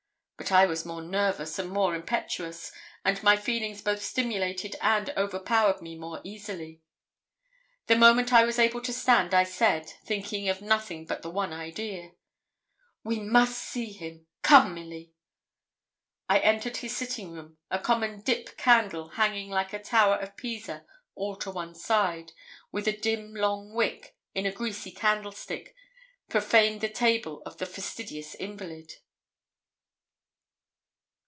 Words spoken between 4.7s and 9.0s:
and overpowered me more easily. The moment I was able to